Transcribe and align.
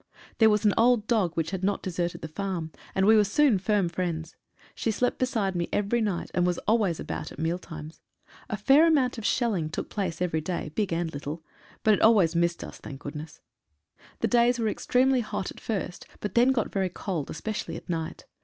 There 0.39 0.49
was 0.49 0.65
an 0.65 0.73
old 0.77 1.05
dog 1.05 1.35
which 1.37 1.51
had 1.51 1.63
not 1.63 1.83
deserted 1.83 2.21
the 2.21 2.27
farm, 2.27 2.71
and 2.95 3.05
we 3.05 3.15
were 3.15 3.23
soon 3.23 3.59
firm 3.59 3.87
friends. 3.87 4.35
She 4.73 4.89
slept 4.89 5.19
beside 5.19 5.55
me 5.55 5.69
every 5.71 6.01
night, 6.01 6.31
and 6.33 6.43
was 6.43 6.57
always 6.67 6.99
about 6.99 7.31
at 7.31 7.37
meal 7.37 7.59
times. 7.59 8.01
A 8.49 8.57
fair 8.57 8.87
amount 8.87 9.19
of 9.19 9.25
shelling 9.27 9.69
took 9.69 9.91
place 9.91 10.19
every 10.19 10.41
day— 10.41 10.69
big 10.75 10.91
and 10.91 11.13
little. 11.13 11.43
But 11.83 11.93
it 11.93 12.01
always 12.01 12.35
missed 12.35 12.63
us, 12.63 12.79
thank 12.79 12.99
goodness. 13.01 13.41
The 14.21 14.25
79 14.25 14.29
MEN 14.31 14.47
AND 14.47 14.49
MACHINE 14.49 14.55
GUNS. 14.55 14.55
days 14.55 14.59
were 14.59 14.69
extremely 15.11 15.19
hot 15.21 15.51
at 15.51 15.59
first, 15.59 16.07
but 16.19 16.33
then 16.33 16.51
got 16.51 16.73
very 16.73 16.89
cold, 16.89 17.29
especially 17.29 17.75
at 17.75 17.87
night. 17.87 18.25